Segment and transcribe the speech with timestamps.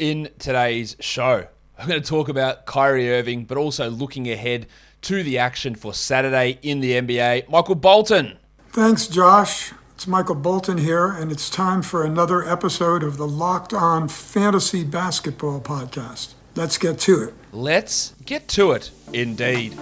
[0.00, 1.46] in today's show.
[1.78, 4.66] I'm going to talk about Kyrie Irving, but also looking ahead
[5.02, 7.48] to the action for Saturday in the NBA.
[7.48, 8.38] Michael Bolton.
[8.70, 9.72] Thanks, Josh.
[9.94, 14.84] It's Michael Bolton here, and it's time for another episode of the Locked On Fantasy
[14.84, 16.32] Basketball Podcast.
[16.56, 17.34] Let's get to it.
[17.52, 19.78] Let's get to it, indeed.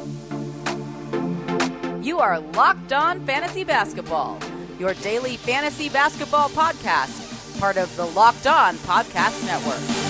[2.02, 4.38] You are Locked On Fantasy Basketball,
[4.80, 10.07] your daily fantasy basketball podcast, part of the Locked On Podcast Network.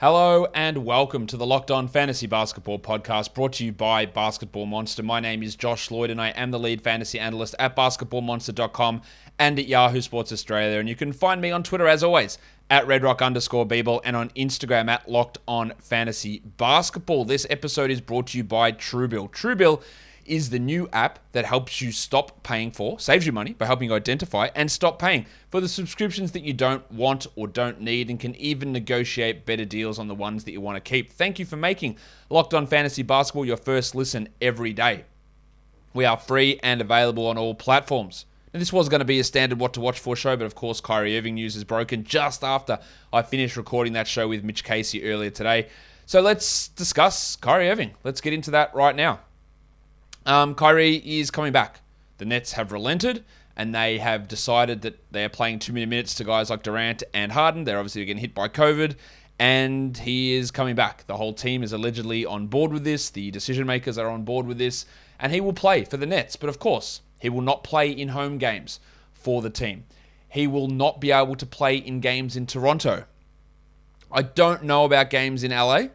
[0.00, 4.64] Hello and welcome to the Locked On Fantasy Basketball Podcast brought to you by Basketball
[4.64, 5.02] Monster.
[5.02, 9.02] My name is Josh Lloyd and I am the lead fantasy analyst at basketballmonster.com
[9.40, 10.78] and at Yahoo Sports Australia.
[10.78, 12.38] And you can find me on Twitter as always
[12.70, 17.24] at redrock underscore Beeble and on Instagram at Locked On Fantasy Basketball.
[17.24, 19.32] This episode is brought to you by Truebill.
[19.32, 19.82] Truebill
[20.28, 23.88] is the new app that helps you stop paying for, saves you money by helping
[23.88, 28.10] you identify and stop paying for the subscriptions that you don't want or don't need,
[28.10, 31.12] and can even negotiate better deals on the ones that you want to keep.
[31.12, 31.96] Thank you for making
[32.30, 35.04] Locked On Fantasy Basketball your first listen every day.
[35.94, 38.26] We are free and available on all platforms.
[38.52, 40.54] And this was going to be a standard what to watch for show, but of
[40.54, 42.78] course, Kyrie Irving news is broken just after
[43.12, 45.68] I finished recording that show with Mitch Casey earlier today.
[46.06, 47.94] So let's discuss Kyrie Irving.
[48.04, 49.20] Let's get into that right now.
[50.26, 51.80] Um, Kyrie is coming back.
[52.18, 53.24] The Nets have relented
[53.58, 57.02] and they have decided that they are playing too many minutes to guys like Durant
[57.12, 57.64] and Harden.
[57.64, 58.94] They're obviously getting hit by COVID,
[59.40, 61.04] and he is coming back.
[61.06, 63.10] The whole team is allegedly on board with this.
[63.10, 64.86] The decision makers are on board with this,
[65.18, 66.36] and he will play for the Nets.
[66.36, 68.78] But of course, he will not play in home games
[69.12, 69.84] for the team.
[70.28, 73.06] He will not be able to play in games in Toronto.
[74.12, 75.88] I don't know about games in LA.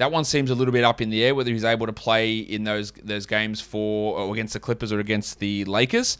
[0.00, 2.38] That one seems a little bit up in the air whether he's able to play
[2.38, 6.16] in those those games for or against the Clippers or against the Lakers.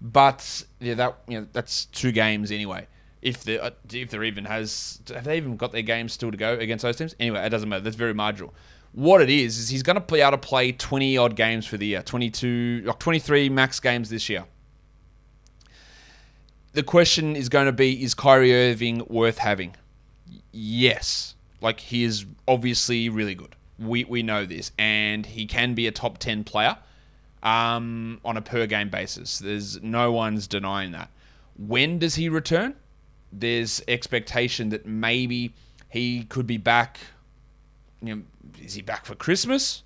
[0.00, 2.88] But yeah, that you know that's two games anyway.
[3.22, 6.36] If the uh, if there even has have they even got their games still to
[6.36, 7.14] go against those teams?
[7.20, 7.84] Anyway, it doesn't matter.
[7.84, 8.52] That's very marginal.
[8.90, 11.76] What it is is he's going to be able to play twenty odd games for
[11.76, 14.46] the year, 22, like 23 max games this year.
[16.72, 19.76] The question is going to be: Is Kyrie Irving worth having?
[20.50, 23.56] Yes like he is obviously really good.
[23.78, 26.76] We we know this, and he can be a top ten player
[27.42, 29.38] um, on a per game basis.
[29.38, 31.10] There's no one's denying that.
[31.56, 32.74] When does he return?
[33.32, 35.54] There's expectation that maybe
[35.88, 36.98] he could be back.
[38.02, 38.22] You know,
[38.62, 39.82] is he back for Christmas?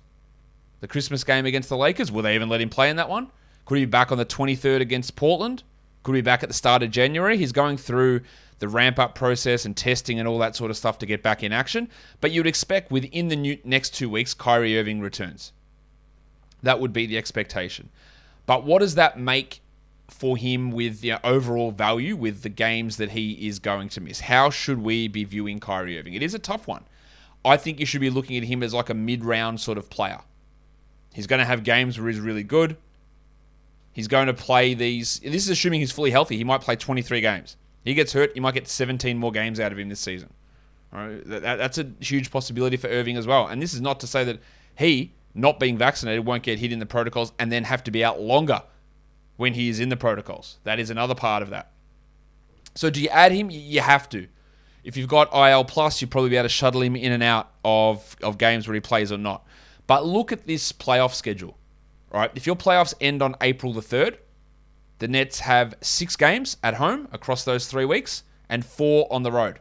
[0.81, 2.11] The Christmas game against the Lakers?
[2.11, 3.31] Will they even let him play in that one?
[3.65, 5.63] Could he be back on the 23rd against Portland?
[6.03, 7.37] Could he be back at the start of January?
[7.37, 8.21] He's going through
[8.59, 11.43] the ramp up process and testing and all that sort of stuff to get back
[11.43, 11.89] in action.
[12.21, 15.51] But you'd expect within the new, next two weeks, Kyrie Irving returns.
[16.63, 17.89] That would be the expectation.
[18.45, 19.61] But what does that make
[20.07, 24.21] for him with the overall value with the games that he is going to miss?
[24.21, 26.13] How should we be viewing Kyrie Irving?
[26.13, 26.85] It is a tough one.
[27.43, 29.89] I think you should be looking at him as like a mid round sort of
[29.89, 30.19] player.
[31.13, 32.77] He's going to have games where he's really good.
[33.93, 35.19] He's going to play these.
[35.19, 36.35] This is assuming he's fully healthy.
[36.35, 37.55] He might play 23 games.
[37.85, 40.33] He gets hurt, you might get 17 more games out of him this season.
[40.91, 43.47] All right, that, that's a huge possibility for Irving as well.
[43.47, 44.39] And this is not to say that
[44.77, 48.03] he, not being vaccinated, won't get hit in the protocols and then have to be
[48.03, 48.63] out longer
[49.37, 50.57] when he is in the protocols.
[50.63, 51.71] That is another part of that.
[52.73, 53.49] So do you add him?
[53.51, 54.27] You have to.
[54.83, 57.51] If you've got IL plus, you'll probably be able to shuttle him in and out
[57.63, 59.45] of, of games where he plays or not.
[59.87, 61.57] But look at this playoff schedule.
[62.11, 62.31] Right?
[62.33, 64.17] If your playoffs end on April the 3rd,
[64.99, 69.31] the Nets have six games at home across those three weeks and four on the
[69.31, 69.59] road.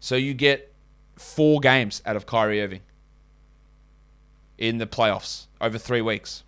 [0.00, 0.72] So you get
[1.16, 2.80] four games out of Kyrie Irving
[4.58, 6.44] in the playoffs over three weeks.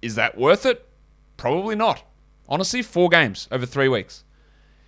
[0.00, 0.88] Is that worth it?
[1.36, 2.04] Probably not.
[2.48, 4.24] Honestly, four games over three weeks.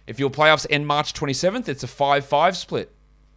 [0.07, 2.93] If your playoffs end March 27th, it's a 5 5 split.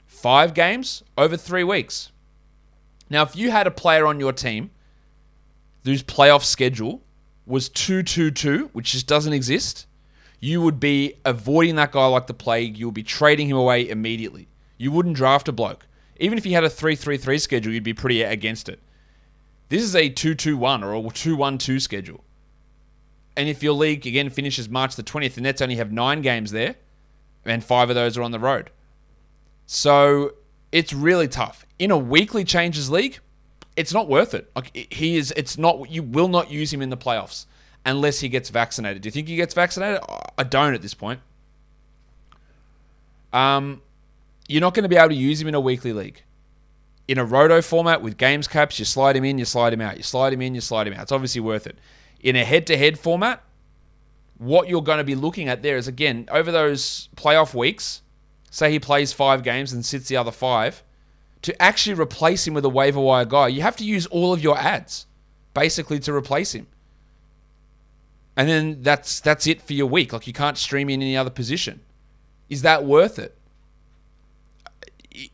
[0.05, 2.11] Five games over three weeks.
[3.09, 4.71] Now, if you had a player on your team
[5.83, 7.01] whose playoff schedule
[7.47, 9.87] was 222, which just doesn't exist,
[10.39, 12.77] you would be avoiding that guy like the plague.
[12.77, 14.49] You would be trading him away immediately.
[14.77, 15.87] You wouldn't draft a bloke.
[16.19, 18.79] Even if you had a 333 schedule, you'd be pretty against it.
[19.69, 22.23] This is a 221 or a 212 schedule.
[23.35, 26.51] And if your league, again, finishes March the 20th, the Nets only have nine games
[26.51, 26.75] there,
[27.45, 28.71] and five of those are on the road.
[29.65, 30.33] So
[30.71, 31.65] it's really tough.
[31.77, 33.19] In a weekly changes league,
[33.77, 34.51] it's not worth it.
[34.55, 35.89] Like he is, it's not.
[35.89, 37.45] You will not use him in the playoffs
[37.85, 39.03] unless he gets vaccinated.
[39.03, 40.01] Do you think he gets vaccinated?
[40.37, 41.21] I don't at this point.
[43.31, 43.81] Um,
[44.49, 46.23] you're not going to be able to use him in a weekly league.
[47.07, 49.95] In a roto format with games caps, you slide him in, you slide him out.
[49.95, 51.03] You slide him in, you slide him out.
[51.03, 51.77] It's obviously worth it.
[52.19, 53.43] In a head-to-head format,
[54.37, 58.01] what you're going to be looking at there is again over those playoff weeks.
[58.49, 60.83] Say he plays five games and sits the other five.
[61.43, 64.41] To actually replace him with a waiver wire guy, you have to use all of
[64.41, 65.05] your ads
[65.53, 66.67] basically to replace him.
[68.35, 70.13] And then that's that's it for your week.
[70.13, 71.81] Like you can't stream in any other position.
[72.49, 73.35] Is that worth it?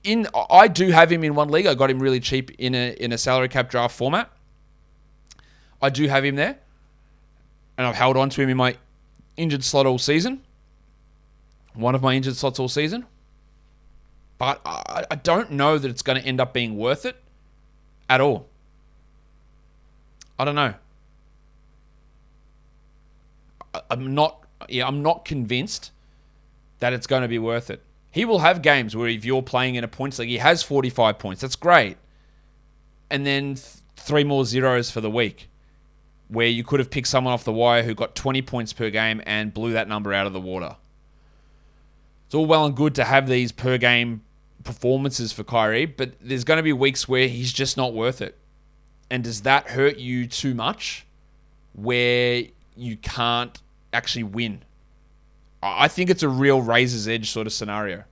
[0.04, 1.66] In I do have him in one league.
[1.66, 4.30] I got him really cheap in a in a salary cap draft format.
[5.82, 6.58] I do have him there,
[7.78, 8.78] and I've held on to him in my
[9.36, 10.42] injured slot all season.
[11.74, 13.06] One of my injured slots all season.
[14.44, 17.16] But I, I don't know that it's going to end up being worth it
[18.10, 18.50] at all.
[20.38, 20.74] I don't know.
[23.74, 24.46] I, I'm not.
[24.68, 25.92] Yeah, I'm not convinced
[26.80, 27.84] that it's going to be worth it.
[28.12, 31.18] He will have games where if you're playing in a points league, he has 45
[31.20, 31.42] points.
[31.42, 31.96] That's great.
[33.10, 35.50] And then th- three more zeros for the week
[36.28, 39.22] where you could have picked someone off the wire who got 20 points per game
[39.26, 40.76] and blew that number out of the water.
[42.26, 44.22] It's all well and good to have these per game
[44.64, 48.38] performances for Kyrie, but there's going to be weeks where he's just not worth it.
[49.10, 51.06] And does that hurt you too much
[51.74, 52.44] where
[52.76, 53.62] you can't
[53.92, 54.64] actually win?
[55.62, 58.04] I think it's a real razor's edge sort of scenario.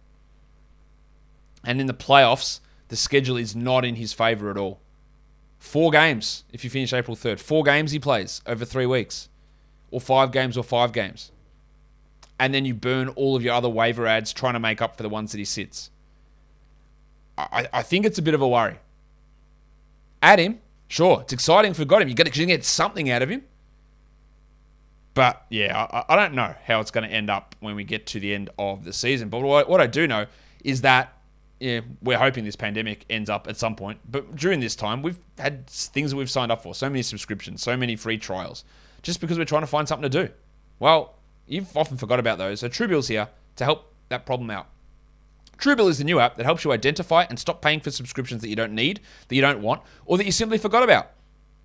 [1.63, 4.79] And in the playoffs, the schedule is not in his favor at all.
[5.59, 7.39] Four games if you finish April 3rd.
[7.39, 9.29] Four games he plays over three weeks,
[9.91, 11.31] or five games, or five games.
[12.39, 15.03] And then you burn all of your other waiver ads trying to make up for
[15.03, 15.91] the ones that he sits.
[17.37, 18.79] I, I think it's a bit of a worry.
[20.21, 22.09] Add him, sure, it's exciting we got him.
[22.09, 23.43] You got to get something out of him.
[25.13, 28.05] But yeah, I, I don't know how it's going to end up when we get
[28.07, 29.29] to the end of the season.
[29.29, 30.27] But what, what I do know
[30.63, 31.17] is that
[31.59, 33.99] yeah, we're hoping this pandemic ends up at some point.
[34.09, 37.61] But during this time, we've had things that we've signed up for, so many subscriptions,
[37.61, 38.63] so many free trials,
[39.03, 40.33] just because we're trying to find something to do.
[40.79, 42.61] Well, you've often forgot about those.
[42.61, 44.69] So Truebill's here to help that problem out.
[45.61, 48.49] Truebill is the new app that helps you identify and stop paying for subscriptions that
[48.49, 51.11] you don't need, that you don't want, or that you simply forgot about.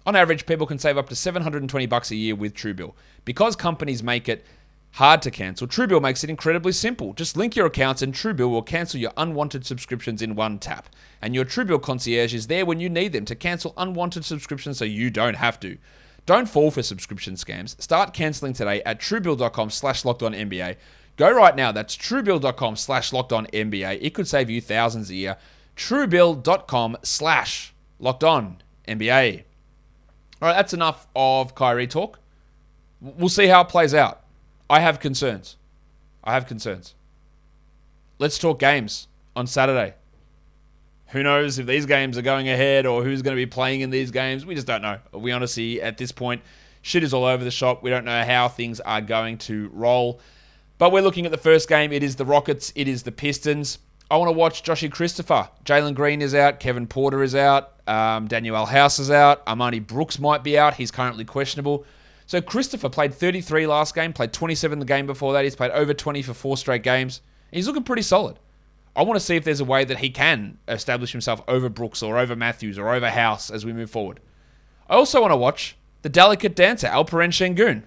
[0.04, 2.94] On average, people can save up to 720 bucks a year with Truebill.
[3.24, 4.44] Because companies make it
[4.92, 7.14] hard to cancel, Truebill makes it incredibly simple.
[7.14, 10.90] Just link your accounts and Truebill will cancel your unwanted subscriptions in one tap.
[11.20, 14.84] And your Truebill concierge is there when you need them to cancel unwanted subscriptions so
[14.84, 15.78] you don't have to.
[16.26, 17.80] Don't fall for subscription scams.
[17.80, 20.76] Start canceling today at truebill.com slash locked on NBA.
[21.16, 21.72] Go right now.
[21.72, 23.98] That's truebill.com slash locked on NBA.
[24.02, 25.36] It could save you thousands a year.
[25.76, 29.44] Truebill.com slash locked on NBA.
[30.42, 32.18] All right, that's enough of Kyrie talk.
[33.00, 34.22] We'll see how it plays out.
[34.68, 35.56] I have concerns.
[36.22, 36.94] I have concerns.
[38.18, 39.94] Let's talk games on Saturday.
[41.08, 43.90] Who knows if these games are going ahead or who's going to be playing in
[43.90, 44.44] these games?
[44.44, 44.98] We just don't know.
[45.12, 46.42] We honestly, at this point,
[46.82, 47.82] shit is all over the shop.
[47.82, 50.20] We don't know how things are going to roll.
[50.78, 51.92] But we're looking at the first game.
[51.92, 52.72] It is the Rockets.
[52.74, 53.78] It is the Pistons.
[54.10, 55.48] I want to watch Joshy Christopher.
[55.64, 56.60] Jalen Green is out.
[56.60, 57.72] Kevin Porter is out.
[57.88, 59.44] Um, Danuel House is out.
[59.46, 60.74] Armoni Brooks might be out.
[60.74, 61.84] He's currently questionable.
[62.26, 65.44] So Christopher played 33 last game, played 27 the game before that.
[65.44, 67.20] He's played over 20 for four straight games.
[67.52, 68.38] He's looking pretty solid.
[68.94, 72.02] I want to see if there's a way that he can establish himself over Brooks
[72.02, 74.20] or over Matthews or over House as we move forward.
[74.88, 77.82] I also want to watch the delicate dancer, Alperen Sengun.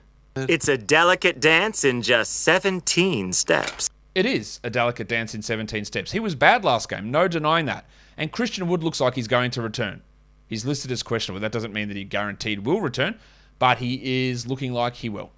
[0.48, 3.90] It's a delicate dance in just 17 steps.
[4.16, 6.12] It is a delicate dance in 17 steps.
[6.12, 7.86] He was bad last game, no denying that.
[8.18, 10.02] And Christian Wood looks like he's going to return.
[10.48, 11.40] He's listed as questionable.
[11.42, 13.20] That doesn't mean that he guaranteed will return,
[13.60, 15.32] but he is looking like he will.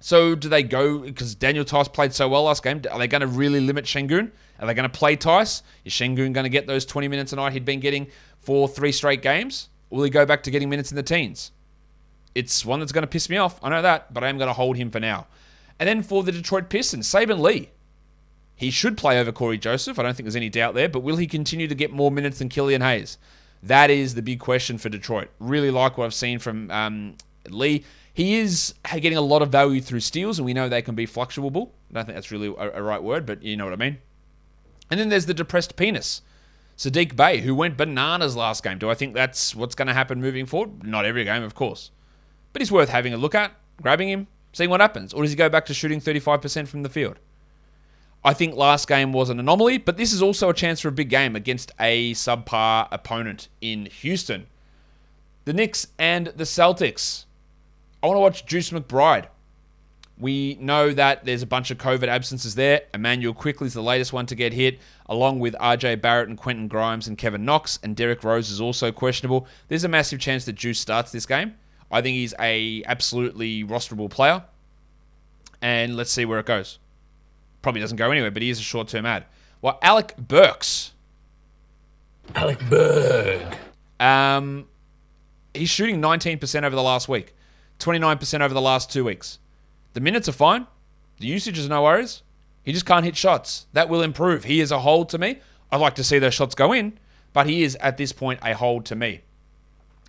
[0.00, 2.82] So do they go because Daniel Theis played so well last game?
[2.90, 4.30] Are they going to really limit Sengun?
[4.60, 5.62] Are they going to play Theis?
[5.84, 8.06] Is Sengun going to get those 20 minutes a night he'd been getting
[8.40, 9.68] for three straight games?
[9.90, 11.50] Will he go back to getting minutes in the teens?
[12.36, 13.58] It's one that's going to piss me off.
[13.62, 15.26] I know that, but I am going to hold him for now.
[15.80, 17.70] And then for the Detroit Pistons, Saben Lee.
[18.54, 19.98] He should play over Cory Joseph.
[19.98, 20.88] I don't think there's any doubt there.
[20.88, 23.16] But will he continue to get more minutes than Killian Hayes?
[23.62, 25.28] That is the big question for Detroit.
[25.38, 27.16] Really like what I've seen from um,
[27.48, 27.84] Lee.
[28.12, 31.06] He is getting a lot of value through steals, and we know they can be
[31.06, 31.72] fluctuable.
[31.90, 33.98] I don't think that's really a, a right word, but you know what I mean.
[34.90, 36.20] And then there's the depressed penis.
[36.76, 38.78] Sadiq Bey, who went bananas last game.
[38.78, 40.84] Do I think that's what's going to happen moving forward?
[40.84, 41.90] Not every game, of course.
[42.56, 45.12] But he's worth having a look at, grabbing him, seeing what happens.
[45.12, 47.18] Or does he go back to shooting 35% from the field?
[48.24, 50.92] I think last game was an anomaly, but this is also a chance for a
[50.92, 54.46] big game against a subpar opponent in Houston.
[55.44, 57.26] The Knicks and the Celtics.
[58.02, 59.26] I want to watch Juice McBride.
[60.16, 62.84] We know that there's a bunch of COVID absences there.
[62.94, 66.68] Emmanuel Quickley is the latest one to get hit, along with RJ Barrett and Quentin
[66.68, 69.46] Grimes and Kevin Knox, and Derrick Rose is also questionable.
[69.68, 71.56] There's a massive chance that Juice starts this game.
[71.90, 74.44] I think he's a absolutely rosterable player.
[75.62, 76.78] And let's see where it goes.
[77.62, 79.24] Probably doesn't go anywhere, but he is a short term ad.
[79.62, 80.92] Well, Alec Burks.
[82.34, 83.56] Alec Berg.
[83.98, 84.68] Um,
[85.54, 87.34] he's shooting 19% over the last week,
[87.78, 89.38] 29% over the last two weeks.
[89.94, 90.66] The minutes are fine.
[91.18, 92.22] The usage is no worries.
[92.62, 93.66] He just can't hit shots.
[93.72, 94.44] That will improve.
[94.44, 95.38] He is a hold to me.
[95.70, 96.98] I'd like to see those shots go in,
[97.32, 99.22] but he is at this point a hold to me.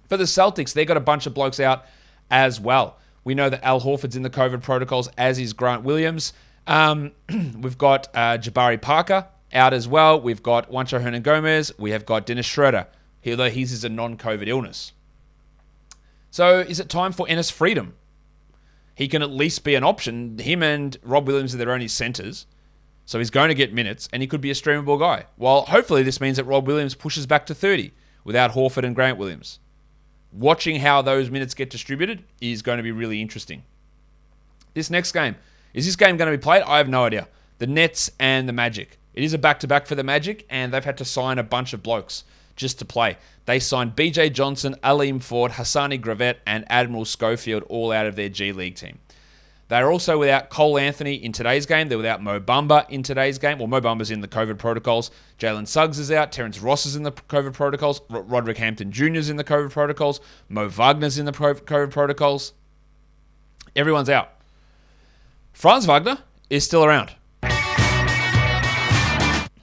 [0.08, 1.86] For the Celtics, they got a bunch of blokes out
[2.30, 2.98] as well.
[3.24, 6.34] We know that Al Horford's in the COVID protocols, as is Grant Williams.
[6.66, 7.12] Um,
[7.60, 10.20] we've got uh, Jabari Parker out as well.
[10.20, 11.78] We've got Juancho Hernangomez.
[11.78, 12.88] We have got Dennis Schroeder,
[13.26, 14.94] although his is a non COVID illness.
[16.32, 17.96] So is it time for Enes Freedom?
[18.96, 20.40] He can at least be an option.
[20.40, 22.46] Him and Rob Williams are their only centers.
[23.06, 25.26] So he's going to get minutes and he could be a streamable guy.
[25.38, 27.92] Well, hopefully this means that Rob Williams pushes back to 30
[28.24, 29.60] without Horford and Grant Williams.
[30.38, 33.63] Watching how those minutes get distributed is going to be really interesting.
[34.75, 35.36] This next game,
[35.74, 36.62] is this game going to be played?
[36.62, 37.27] I have no idea.
[37.58, 39.00] The Nets and the Magic.
[39.15, 41.44] It is a back to back for the Magic, and they've had to sign a
[41.44, 42.24] bunch of blokes
[42.56, 43.17] just to play.
[43.46, 48.29] They signed BJ Johnson, Aleem Ford, Hassani Gravett, and Admiral Schofield all out of their
[48.29, 49.00] G League team.
[49.69, 51.89] They're also without Cole Anthony in today's game.
[51.89, 53.57] They're without Mo Bamba in today's game.
[53.57, 55.12] Well, Mo Bamba's in the COVID protocols.
[55.39, 56.31] Jalen Suggs is out.
[56.31, 58.00] Terrence Ross is in the COVID protocols.
[58.09, 59.15] R- Roderick Hampton Jr.
[59.15, 60.21] is in the COVID protocols.
[60.47, 62.53] Mo Wagner's in the COVID protocols.
[63.75, 64.29] Everyone's out.
[65.51, 66.19] Franz Wagner
[66.50, 67.12] is still around.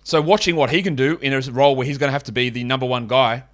[0.06, 2.32] So watching what he can do in a role where he's going to have to
[2.32, 3.44] be the number one guy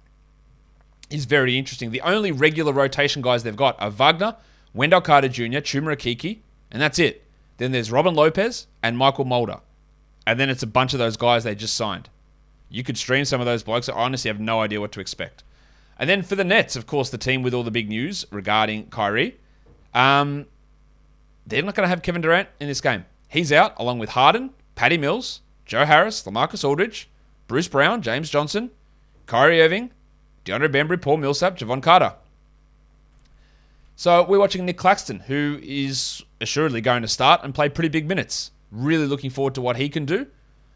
[1.09, 1.91] is very interesting.
[1.91, 4.35] The only regular rotation guys they've got are Wagner,
[4.73, 6.39] Wendell Carter Jr., Chuma Okeke,
[6.71, 7.25] and that's it.
[7.57, 9.59] Then there's Robin Lopez and Mychal Mulder.
[10.25, 12.09] And then it's a bunch of those guys they just signed.
[12.69, 13.89] You could stream some of those blokes.
[13.89, 15.43] I honestly have no idea what to expect.
[15.99, 18.87] And then for the Nets, of course, the team with all the big news regarding
[18.87, 19.37] Kyrie.
[19.93, 20.47] Um,
[21.45, 23.05] they're not going to have Kevin Durant in this game.
[23.27, 27.09] He's out along with Harden, Patty Mills, Joe Harris, Lamarcus Aldridge,
[27.47, 28.71] Bruce Brown, James Johnson,
[29.25, 29.91] Kyrie Irving,
[30.45, 32.15] DeAndre Bembry, Paul Millsap, Jevon Carter.
[33.95, 38.07] So we're watching Nic Claxton, who is assuredly going to start and play pretty big
[38.07, 38.51] minutes.
[38.71, 40.27] Really looking forward to what he can do.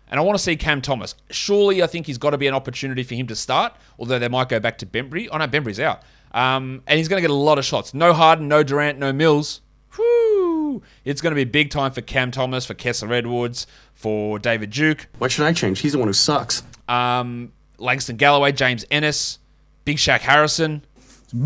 [0.10, 1.16] And I want to see Cam Thomas.
[1.32, 4.28] Surely I think he's got to be an opportunity for him to start, although they
[4.28, 5.28] might go back to Bembry.
[5.32, 6.04] Oh no, Bembry's out.
[6.32, 7.94] Um, and he's going to get a lot of shots.
[7.94, 9.62] No Harden, no Durant, no Mills.
[9.96, 10.84] Whew.
[11.06, 15.08] It's going to be big time for Cam Thomas, for Kessler Edwards, for David Duke.
[15.18, 15.80] Why should I change?
[15.80, 16.62] He's the one who sucks.
[16.90, 19.40] Um, Langston Galloway, James Ennis,
[19.86, 20.84] Big Shaq Harrison.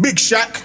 [0.01, 0.63] Big Shaq.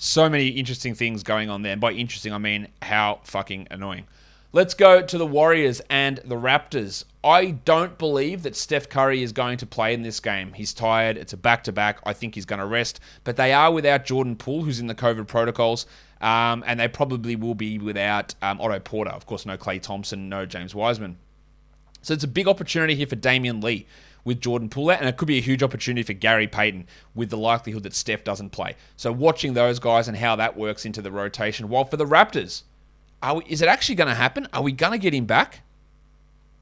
[0.00, 1.72] So many interesting things going on there.
[1.72, 4.06] And by interesting, I mean how fucking annoying.
[4.52, 7.04] Let's go to the Warriors and the Raptors.
[7.24, 10.52] I don't believe that Steph Curry is going to play in this game.
[10.52, 11.16] He's tired.
[11.16, 11.98] It's a back to back.
[12.06, 13.00] I think he's going to rest.
[13.24, 15.84] But they are without Jordan Poole, who's in the COVID protocols.
[16.20, 19.10] Um, and they probably will be without um, Otto Porter.
[19.10, 21.18] Of course, no Klay Thompson, no James Wiseman.
[22.02, 23.86] So it's a big opportunity here for Damion Lee
[24.24, 27.30] with Jordan Poole out, and it could be a huge opportunity for Gary Payton with
[27.30, 28.76] the likelihood that Steph doesn't play.
[28.96, 31.68] So watching those guys and how that works into the rotation.
[31.68, 32.62] While for the Raptors,
[33.22, 34.48] we, is it actually going to happen?
[34.52, 35.60] Are we going to get him back?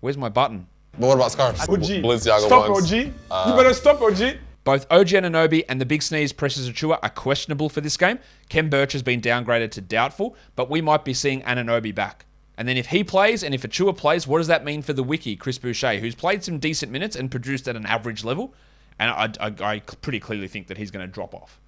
[0.01, 0.67] Where's my button?
[0.99, 1.61] But what about scarves?
[1.61, 1.69] OG.
[2.03, 2.93] Balenciaga Stop, ones.
[2.93, 2.99] OG.
[2.99, 4.39] you uh, better stop, OG.
[4.65, 8.19] Both OG Anunoby and the big sneeze Precious Achiuwa are questionable for this game.
[8.49, 12.26] Khem Birch has been downgraded to doubtful, but we might be seeing Anunoby back.
[12.59, 15.03] And then if he plays and if Achiuwa plays, what does that mean for the
[15.03, 18.55] wiki, Chris Boucher, who's played some decent minutes and produced at an average level?
[18.99, 21.61] And I, I, I pretty clearly think that he's going to drop off.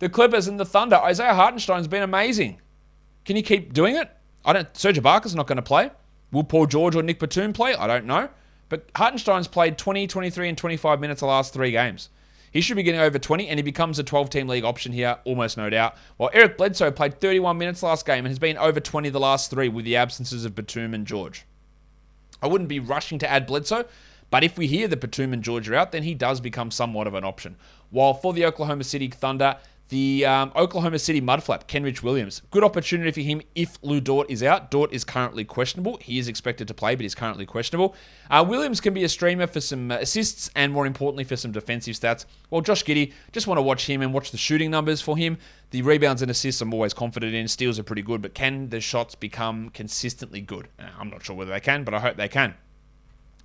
[0.00, 0.96] The Clippers and the Thunder.
[0.96, 2.60] Isaiah Hartenstein's been amazing.
[3.24, 4.10] Can he keep doing it?
[4.44, 4.76] I don't.
[4.76, 5.90] Serge Ibaka's not going to play.
[6.32, 7.76] Will Paul George or Nick Batum play?
[7.76, 8.28] I don't know.
[8.68, 12.08] But Hartenstein's played 20, 23, and 25 minutes the last three games.
[12.52, 15.18] He should be getting over 20, and he becomes a 12 team league option here,
[15.24, 15.96] almost no doubt.
[16.18, 19.50] While Eric Bledsoe played 31 minutes last game and has been over 20 the last
[19.50, 21.46] three with the absences of Batum and George.
[22.42, 23.86] I wouldn't be rushing to add Bledsoe,
[24.30, 27.06] but if we hear that Batum and George are out, then he does become somewhat
[27.06, 27.56] of an option.
[27.90, 29.56] While for the Oklahoma City Thunder,
[29.92, 32.40] the um, Oklahoma City Mudflap, Kenrich Williams.
[32.50, 34.70] Good opportunity for him if Lu Dort is out.
[34.70, 35.98] Dort is currently questionable.
[35.98, 37.94] He is expected to play, but he's currently questionable.
[38.30, 41.94] Uh, Williams can be a streamer for some assists and, more importantly, for some defensive
[41.94, 42.24] stats.
[42.48, 45.36] Well, Josh Giddey, just want to watch him and watch the shooting numbers for him.
[45.72, 47.46] The rebounds and assists I'm always confident in.
[47.46, 50.68] Steals are pretty good, but can the shots become consistently good?
[50.78, 52.54] Uh, I'm not sure whether they can, but I hope they can.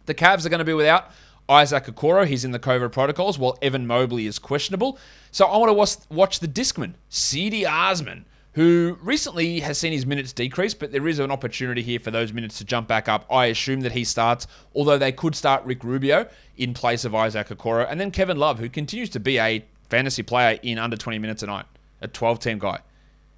[0.06, 1.12] The Cavs are going to be without
[1.50, 5.00] Isaac Okoro, he's in the COVID protocols, while Evan Mobley is questionable.
[5.32, 10.34] So I want to watch, the Discman, Cedi Osman, who recently has seen his minutes
[10.34, 13.26] decrease, but there is an opportunity here for those minutes to jump back up.
[13.32, 16.28] I assume that he starts, although they could start Rick Rubio
[16.58, 20.24] in place of Isaac Okoro, and then Kevin Love, who continues to be a fantasy
[20.24, 21.66] player in under 20 minutes a night,
[22.02, 22.80] a 12 team guy.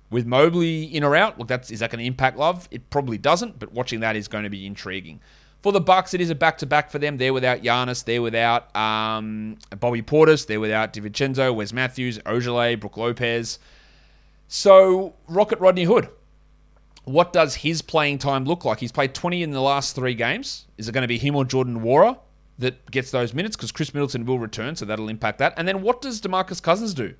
[0.09, 2.67] With Mobley in or out, look, that's is that going to impact Love?
[2.71, 5.19] It probably doesn't, but watching that is going to be intriguing.
[5.61, 7.17] For the Bucks, it is a back-to-back for them.
[7.17, 8.05] They're without Giannis.
[8.05, 10.47] They're without um, Bobby Portis.
[10.47, 13.59] They're without DiVincenzo, Wes Matthews, Ojeleye, Brook Lopez.
[14.47, 16.09] So Rocket Rodney Hood.
[17.03, 18.79] What does his playing time look like?
[18.79, 20.65] He's played 20 in the last three games.
[20.77, 22.17] Is it going to be him or Jordan Nwora
[22.59, 23.55] that gets those minutes?
[23.55, 25.53] Because Khris Middleton will return, so that'll impact that.
[25.57, 27.15] And then what does DeMarcus Cousins do?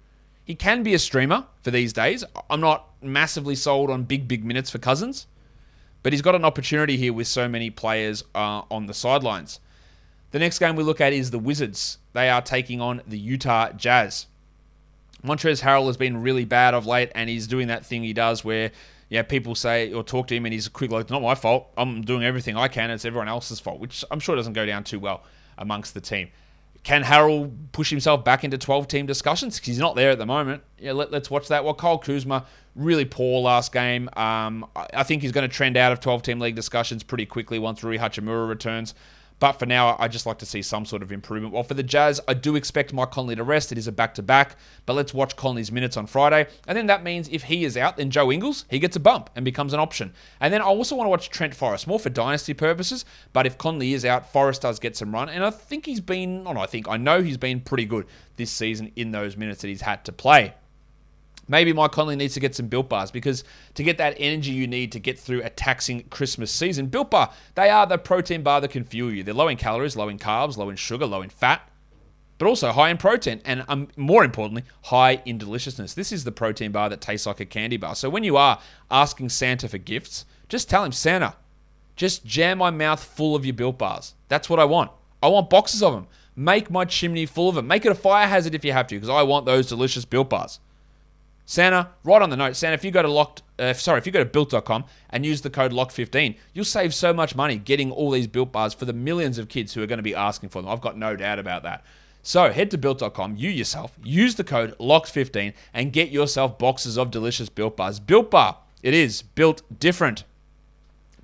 [0.46, 2.24] He can be a streamer for these days.
[2.50, 5.28] I'm not massively sold on big, big minutes for Cousins,
[6.04, 9.60] but he's got an opportunity here with so many players uh, on the sidelines.
[10.32, 11.98] The next game we look at is the Wizards.
[12.14, 14.28] They are taking on the Utah Jazz.
[15.24, 18.46] Montrezl Harrell has been really bad of late, and he's doing that thing he does
[18.46, 18.72] where
[19.10, 21.68] yeah, people say or talk to him and he's quick like, not my fault.
[21.76, 22.92] I'm doing everything I can.
[22.92, 25.24] It's everyone else's fault, which I'm sure doesn't go down too well
[25.58, 26.30] amongst the team.
[26.84, 29.56] Can Harrell push himself back into 12 team discussions?
[29.56, 30.64] Because he's not there at the moment.
[30.78, 31.64] Yeah, let, us watch that.
[31.64, 32.46] Well, Kyle Kuzma,
[32.76, 34.10] really poor last game.
[34.16, 37.26] Um, I, I think he's going to trend out of 12 team league discussions pretty
[37.26, 38.96] quickly once Rui Hachimura returns.
[39.40, 41.54] But for now, I just like to see some sort of improvement.
[41.54, 43.72] Well, for the Jazz, I do expect Mike Conley to rest.
[43.72, 46.48] It is a back to back, but let's watch Conley's minutes on Friday.
[46.68, 49.30] And then that means if he is out, then Joe Ingles, he gets a bump
[49.36, 50.14] and becomes an option.
[50.42, 53.06] And then I also want to watch Trent Forrest, more for dynasty purposes.
[53.32, 55.30] But if Conley is out, Forrest does get some run.
[55.30, 58.06] And I think he's been, oh no, I think, I know he's been pretty good
[58.36, 60.54] this season in those minutes that he's had to play.
[61.50, 64.68] Maybe Mike Conley needs to get some Built Bars because to get that energy you
[64.68, 68.62] need to get through a taxing Christmas season, Built Bar, they are the protein bar
[68.62, 69.24] that can fuel you.
[69.24, 71.68] They're low in calories, low in carbs, low in sugar, low in fat,
[72.38, 75.96] but also high in protein and um, more importantly, high in deliciousness.
[75.96, 77.96] This is the protein bar that tastes like a candy bar.
[77.96, 78.60] So when you are
[78.92, 81.36] asking Santa for gifts, just tell him, Santa,
[81.96, 84.14] just jam my mouth full of your Built Bars.
[84.28, 84.92] That's what I want.
[85.24, 86.08] I want boxes of them.
[86.36, 87.68] Make my chimney full of them.
[87.68, 90.30] Make it a fire hazard if you have to because I want those delicious Built
[90.30, 90.60] Bars.
[91.50, 94.12] Santa, right on the note, Santa, if you go to locked, uh, sorry, if you
[94.12, 98.12] go to built.com and use the code LOCK15, you'll save so much money getting all
[98.12, 100.62] these built bars for the millions of kids who are going to be asking for
[100.62, 100.70] them.
[100.70, 101.84] I've got no doubt about that.
[102.22, 107.10] So head to built.com, you yourself, use the code LOCK15 and get yourself boxes of
[107.10, 108.00] delicious built bars.
[108.00, 110.26] Built bar, it is built different.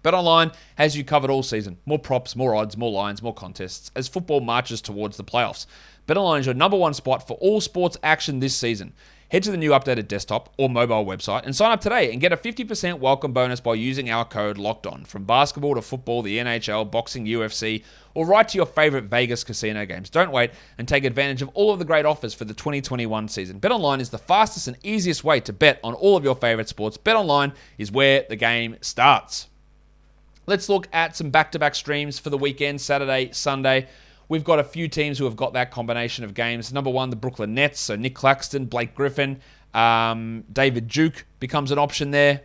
[0.04, 1.78] BetOnline has you covered all season.
[1.86, 5.68] More props, more odds, more lines, more contests as football marches towards the playoffs.
[6.08, 8.94] BetOnline is your number one spot for all sports action this season.
[9.32, 12.32] Head to the new updated desktop or mobile website and sign up today and get
[12.32, 15.04] a 50% welcome bonus by using our code locked on.
[15.04, 17.84] From basketball to football, the NHL, boxing, UFC,
[18.14, 20.12] or right to your favorite Vegas casino games.
[20.12, 23.60] Don't wait and take advantage of all of the great offers for the 2021 season.
[23.60, 26.96] BetOnline is the fastest and easiest way to bet on all of your favorite sports.
[26.96, 29.48] BetOnline is where the game starts.
[30.46, 33.88] Let's look at some back to back streams for the weekend, Saturday, Sunday.
[34.28, 36.74] We've got a few teams who have got that combination of games.
[36.74, 37.80] Number one, the Brooklyn Nets.
[37.80, 39.40] So Nic Claxton, Blake Griffin,
[39.74, 42.42] um, David Duke becomes an option there.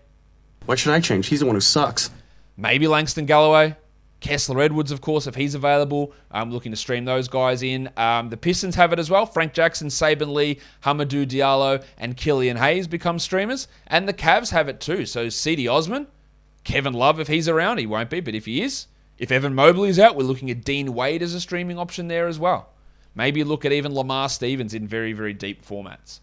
[0.66, 1.28] Why should I change?
[1.28, 2.10] He's the one who sucks.
[2.56, 3.76] Maybe Langston Galloway.
[4.20, 6.12] Kessler Edwards, of course, if he's available.
[6.30, 7.88] I'm looking to stream those guys in.
[7.96, 9.24] Um, the Pistons have it as well.
[9.24, 13.66] Frank Jackson, Saben Lee, Hamidou Diallo, and Killian Hayes become streamers.
[13.86, 15.06] And the Cavs have it too.
[15.06, 16.06] So Cedi Osman,
[16.64, 18.86] Kevin Love, if he's around, he won't be, but if he is,
[19.20, 22.26] if Evan Mobley is out, we're looking at Dean Wade as a streaming option there
[22.26, 22.70] as well.
[23.14, 26.20] Maybe look at even Lamar Stevens in very, very deep formats.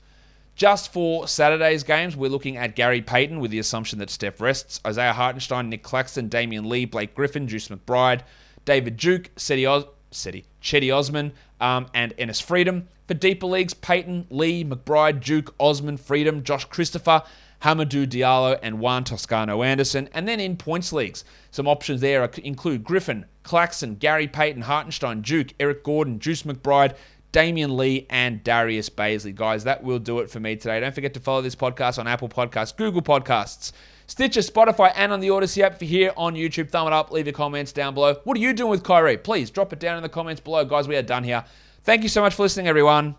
[0.56, 4.82] Just for Saturday's games, we're looking at Gary Payton with the assumption that Steph rests,
[4.86, 8.22] Isaiah Hartenstein, Nic Claxton, Damion Lee, Blake Griffin, Juice McBride,
[8.66, 12.88] David Duke, Cedi, Os- Cedi, Cedi Osman, um, and Enes Freedom.
[13.08, 17.22] For deeper leagues, Payton, Lee, McBride, Duke, Osman, Freedom, Josh Christopher,
[17.63, 20.10] Hamidou Diallo, and Juan Toscano Anderson.
[20.13, 25.54] And then in points leagues, some options there include Griffin, Claxton, Gary Payton, Hartenstein, Duke,
[25.60, 26.96] Eric Gordon, Juice McBride,
[27.34, 29.34] Damion Lee, and Darius Bazley.
[29.34, 30.80] Guys, that will do it for me today.
[30.80, 33.72] Don't forget to follow this podcast on Apple Podcasts, Google Podcasts,
[34.08, 35.78] Stitcher, Spotify, and on the Audacy app.
[35.78, 38.15] for here on YouTube, thumb it up, leave your comments down below.
[38.24, 39.17] What are you doing with Kyrie?
[39.17, 40.63] Please drop it down in the comments below.
[40.63, 41.43] Guys, we are done here.
[41.84, 43.15] Thank you so much for listening, everyone.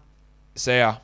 [0.55, 0.99] See ya.